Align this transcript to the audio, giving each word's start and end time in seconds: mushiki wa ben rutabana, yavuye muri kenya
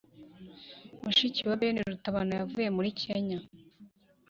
mushiki 1.03 1.41
wa 1.47 1.55
ben 1.59 1.75
rutabana, 1.89 2.33
yavuye 2.39 2.67
muri 2.75 2.89
kenya 3.01 3.37